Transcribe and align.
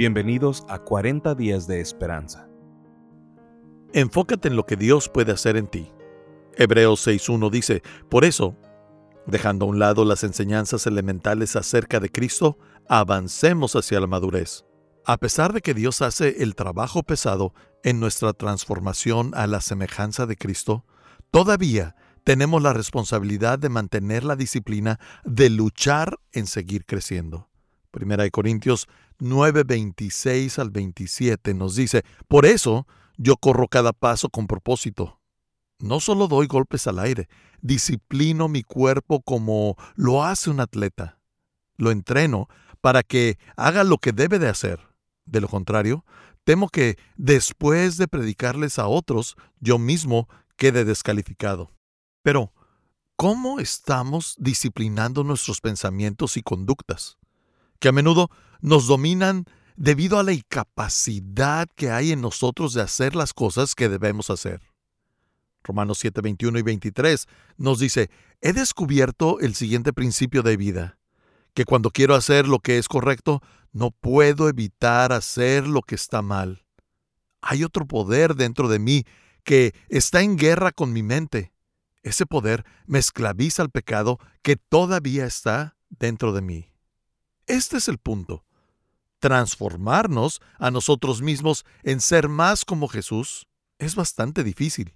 Bienvenidos 0.00 0.64
a 0.70 0.78
40 0.78 1.34
días 1.34 1.66
de 1.66 1.82
esperanza. 1.82 2.48
Enfócate 3.92 4.48
en 4.48 4.56
lo 4.56 4.64
que 4.64 4.76
Dios 4.76 5.10
puede 5.10 5.30
hacer 5.30 5.58
en 5.58 5.66
ti. 5.66 5.92
Hebreos 6.56 7.06
6.1 7.06 7.50
dice, 7.50 7.82
por 8.08 8.24
eso, 8.24 8.56
dejando 9.26 9.66
a 9.66 9.68
un 9.68 9.78
lado 9.78 10.06
las 10.06 10.24
enseñanzas 10.24 10.86
elementales 10.86 11.54
acerca 11.54 12.00
de 12.00 12.08
Cristo, 12.08 12.56
avancemos 12.88 13.76
hacia 13.76 14.00
la 14.00 14.06
madurez. 14.06 14.64
A 15.04 15.18
pesar 15.18 15.52
de 15.52 15.60
que 15.60 15.74
Dios 15.74 16.00
hace 16.00 16.42
el 16.42 16.54
trabajo 16.54 17.02
pesado 17.02 17.52
en 17.82 18.00
nuestra 18.00 18.32
transformación 18.32 19.32
a 19.34 19.46
la 19.46 19.60
semejanza 19.60 20.24
de 20.24 20.36
Cristo, 20.36 20.86
todavía 21.30 21.94
tenemos 22.24 22.62
la 22.62 22.72
responsabilidad 22.72 23.58
de 23.58 23.68
mantener 23.68 24.24
la 24.24 24.36
disciplina 24.36 24.98
de 25.26 25.50
luchar 25.50 26.18
en 26.32 26.46
seguir 26.46 26.86
creciendo. 26.86 27.49
Primera 27.90 28.22
de 28.22 28.30
Corintios 28.30 28.88
9, 29.18 29.64
26 29.64 30.58
al 30.58 30.70
27 30.70 31.54
nos 31.54 31.74
dice, 31.76 32.04
por 32.28 32.46
eso 32.46 32.86
yo 33.16 33.36
corro 33.36 33.68
cada 33.68 33.92
paso 33.92 34.28
con 34.28 34.46
propósito. 34.46 35.20
No 35.80 35.98
solo 36.00 36.28
doy 36.28 36.46
golpes 36.46 36.86
al 36.86 36.98
aire, 36.98 37.28
disciplino 37.62 38.48
mi 38.48 38.62
cuerpo 38.62 39.22
como 39.22 39.76
lo 39.96 40.22
hace 40.24 40.50
un 40.50 40.60
atleta. 40.60 41.18
Lo 41.76 41.90
entreno 41.90 42.48
para 42.80 43.02
que 43.02 43.38
haga 43.56 43.84
lo 43.84 43.98
que 43.98 44.12
debe 44.12 44.38
de 44.38 44.48
hacer. 44.48 44.80
De 45.24 45.40
lo 45.40 45.48
contrario, 45.48 46.04
temo 46.44 46.68
que 46.68 46.98
después 47.16 47.96
de 47.96 48.08
predicarles 48.08 48.78
a 48.78 48.86
otros, 48.86 49.36
yo 49.60 49.78
mismo 49.78 50.28
quede 50.56 50.84
descalificado. 50.84 51.70
Pero, 52.22 52.52
¿cómo 53.16 53.60
estamos 53.60 54.36
disciplinando 54.38 55.24
nuestros 55.24 55.60
pensamientos 55.60 56.36
y 56.36 56.42
conductas? 56.42 57.19
Que 57.80 57.88
a 57.88 57.92
menudo 57.92 58.30
nos 58.60 58.86
dominan 58.86 59.46
debido 59.76 60.18
a 60.18 60.22
la 60.22 60.32
incapacidad 60.32 61.66
que 61.74 61.90
hay 61.90 62.12
en 62.12 62.20
nosotros 62.20 62.74
de 62.74 62.82
hacer 62.82 63.16
las 63.16 63.32
cosas 63.32 63.74
que 63.74 63.88
debemos 63.88 64.30
hacer. 64.30 64.60
Romanos 65.64 65.98
7, 65.98 66.20
21 66.20 66.58
y 66.58 66.62
23 66.62 67.26
nos 67.56 67.78
dice, 67.78 68.10
he 68.40 68.52
descubierto 68.52 69.40
el 69.40 69.54
siguiente 69.54 69.92
principio 69.92 70.42
de 70.42 70.56
vida, 70.56 70.98
que 71.54 71.64
cuando 71.64 71.90
quiero 71.90 72.14
hacer 72.14 72.46
lo 72.46 72.60
que 72.60 72.78
es 72.78 72.88
correcto, 72.88 73.42
no 73.72 73.90
puedo 73.90 74.48
evitar 74.48 75.12
hacer 75.12 75.66
lo 75.66 75.82
que 75.82 75.94
está 75.94 76.22
mal. 76.22 76.64
Hay 77.40 77.64
otro 77.64 77.86
poder 77.86 78.34
dentro 78.34 78.68
de 78.68 78.78
mí 78.78 79.04
que 79.44 79.74
está 79.88 80.22
en 80.22 80.36
guerra 80.36 80.72
con 80.72 80.92
mi 80.92 81.02
mente. 81.02 81.52
Ese 82.02 82.26
poder 82.26 82.64
me 82.86 82.98
esclaviza 82.98 83.62
al 83.62 83.70
pecado 83.70 84.18
que 84.42 84.56
todavía 84.56 85.26
está 85.26 85.76
dentro 85.88 86.32
de 86.32 86.42
mí. 86.42 86.69
Este 87.46 87.78
es 87.78 87.88
el 87.88 87.98
punto. 87.98 88.44
Transformarnos 89.18 90.40
a 90.58 90.70
nosotros 90.70 91.22
mismos 91.22 91.64
en 91.82 92.00
ser 92.00 92.28
más 92.28 92.64
como 92.64 92.88
Jesús 92.88 93.46
es 93.78 93.94
bastante 93.94 94.44
difícil. 94.44 94.94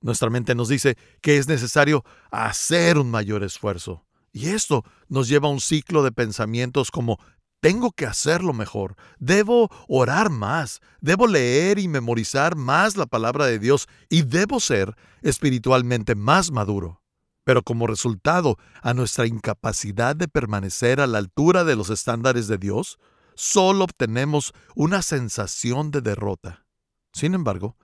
Nuestra 0.00 0.30
mente 0.30 0.54
nos 0.54 0.68
dice 0.68 0.96
que 1.20 1.38
es 1.38 1.46
necesario 1.46 2.04
hacer 2.30 2.98
un 2.98 3.10
mayor 3.10 3.44
esfuerzo. 3.44 4.04
Y 4.32 4.48
esto 4.48 4.84
nos 5.08 5.28
lleva 5.28 5.48
a 5.48 5.52
un 5.52 5.60
ciclo 5.60 6.02
de 6.02 6.10
pensamientos 6.10 6.90
como 6.90 7.18
tengo 7.60 7.92
que 7.92 8.06
hacerlo 8.06 8.52
mejor, 8.52 8.96
debo 9.20 9.70
orar 9.86 10.30
más, 10.30 10.80
debo 11.00 11.28
leer 11.28 11.78
y 11.78 11.86
memorizar 11.86 12.56
más 12.56 12.96
la 12.96 13.06
palabra 13.06 13.46
de 13.46 13.60
Dios 13.60 13.86
y 14.08 14.22
debo 14.22 14.58
ser 14.58 14.96
espiritualmente 15.22 16.16
más 16.16 16.50
maduro. 16.50 17.01
Pero 17.44 17.62
como 17.62 17.86
resultado 17.86 18.56
a 18.82 18.94
nuestra 18.94 19.26
incapacidad 19.26 20.14
de 20.14 20.28
permanecer 20.28 21.00
a 21.00 21.06
la 21.06 21.18
altura 21.18 21.64
de 21.64 21.76
los 21.76 21.90
estándares 21.90 22.46
de 22.46 22.58
Dios, 22.58 22.98
solo 23.34 23.84
obtenemos 23.84 24.52
una 24.74 25.02
sensación 25.02 25.90
de 25.90 26.00
derrota. 26.00 26.64
Sin 27.12 27.34
embargo, 27.34 27.76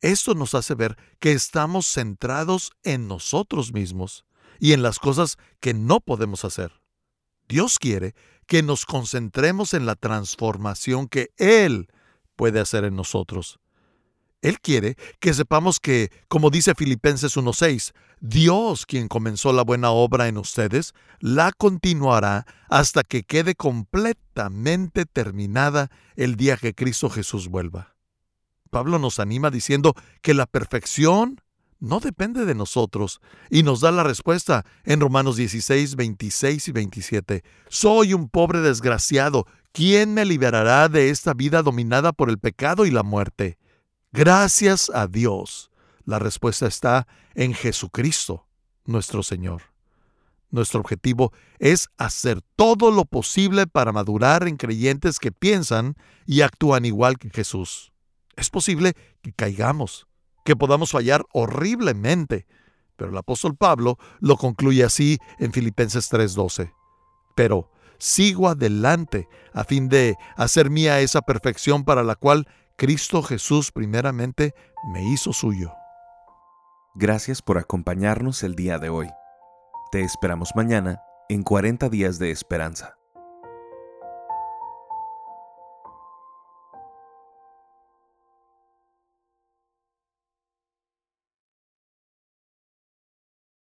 esto 0.00 0.34
nos 0.34 0.54
hace 0.54 0.74
ver 0.74 0.96
que 1.18 1.32
estamos 1.32 1.86
centrados 1.86 2.72
en 2.84 3.08
nosotros 3.08 3.72
mismos 3.72 4.24
y 4.60 4.72
en 4.72 4.82
las 4.82 4.98
cosas 4.98 5.36
que 5.60 5.74
no 5.74 6.00
podemos 6.00 6.44
hacer. 6.44 6.80
Dios 7.48 7.78
quiere 7.78 8.14
que 8.46 8.62
nos 8.62 8.86
concentremos 8.86 9.74
en 9.74 9.86
la 9.86 9.94
transformación 9.94 11.08
que 11.08 11.30
Él 11.36 11.88
puede 12.36 12.60
hacer 12.60 12.84
en 12.84 12.94
nosotros. 12.94 13.58
Él 14.40 14.60
quiere 14.60 14.96
que 15.18 15.34
sepamos 15.34 15.80
que, 15.80 16.10
como 16.28 16.50
dice 16.50 16.74
Filipenses 16.74 17.36
1.6, 17.36 17.92
Dios, 18.20 18.86
quien 18.86 19.08
comenzó 19.08 19.52
la 19.52 19.62
buena 19.62 19.90
obra 19.90 20.28
en 20.28 20.38
ustedes, 20.38 20.94
la 21.20 21.52
continuará 21.52 22.46
hasta 22.68 23.02
que 23.02 23.24
quede 23.24 23.54
completamente 23.54 25.06
terminada 25.06 25.90
el 26.16 26.36
día 26.36 26.56
que 26.56 26.74
Cristo 26.74 27.10
Jesús 27.10 27.48
vuelva. 27.48 27.96
Pablo 28.70 28.98
nos 28.98 29.18
anima 29.18 29.50
diciendo 29.50 29.94
que 30.20 30.34
la 30.34 30.46
perfección 30.46 31.40
no 31.80 32.00
depende 32.00 32.44
de 32.44 32.54
nosotros 32.54 33.20
y 33.50 33.62
nos 33.62 33.80
da 33.80 33.92
la 33.92 34.02
respuesta 34.02 34.64
en 34.84 35.00
Romanos 35.00 35.36
16, 35.36 35.96
26 35.96 36.68
y 36.68 36.72
27. 36.72 37.44
Soy 37.68 38.14
un 38.14 38.28
pobre 38.28 38.60
desgraciado. 38.60 39.46
¿Quién 39.72 40.12
me 40.14 40.24
liberará 40.24 40.88
de 40.88 41.10
esta 41.10 41.34
vida 41.34 41.62
dominada 41.62 42.12
por 42.12 42.30
el 42.30 42.38
pecado 42.38 42.84
y 42.84 42.90
la 42.90 43.04
muerte? 43.04 43.58
Gracias 44.12 44.90
a 44.94 45.06
Dios. 45.06 45.70
La 46.06 46.18
respuesta 46.18 46.66
está 46.66 47.06
en 47.34 47.52
Jesucristo, 47.52 48.46
nuestro 48.86 49.22
Señor. 49.22 49.62
Nuestro 50.50 50.80
objetivo 50.80 51.34
es 51.58 51.88
hacer 51.98 52.40
todo 52.56 52.90
lo 52.90 53.04
posible 53.04 53.66
para 53.66 53.92
madurar 53.92 54.48
en 54.48 54.56
creyentes 54.56 55.18
que 55.18 55.30
piensan 55.30 55.94
y 56.24 56.40
actúan 56.40 56.86
igual 56.86 57.18
que 57.18 57.28
Jesús. 57.28 57.92
Es 58.34 58.48
posible 58.48 58.94
que 59.20 59.34
caigamos, 59.34 60.06
que 60.42 60.56
podamos 60.56 60.90
fallar 60.90 61.26
horriblemente, 61.34 62.46
pero 62.96 63.10
el 63.10 63.16
apóstol 63.18 63.56
Pablo 63.56 63.98
lo 64.20 64.38
concluye 64.38 64.84
así 64.84 65.18
en 65.38 65.52
Filipenses 65.52 66.08
3:12. 66.08 66.72
Pero 67.36 67.70
sigo 67.98 68.48
adelante 68.48 69.28
a 69.52 69.64
fin 69.64 69.90
de 69.90 70.16
hacer 70.34 70.70
mía 70.70 71.00
esa 71.00 71.20
perfección 71.20 71.84
para 71.84 72.02
la 72.02 72.14
cual 72.14 72.48
Cristo 72.78 73.24
Jesús 73.24 73.72
primeramente 73.72 74.54
me 74.92 75.02
hizo 75.02 75.32
suyo. 75.32 75.72
Gracias 76.94 77.42
por 77.42 77.58
acompañarnos 77.58 78.44
el 78.44 78.54
día 78.54 78.78
de 78.78 78.88
hoy. 78.88 79.08
Te 79.90 80.02
esperamos 80.02 80.52
mañana 80.54 81.02
en 81.28 81.42
40 81.42 81.88
días 81.88 82.20
de 82.20 82.30
esperanza. 82.30 82.96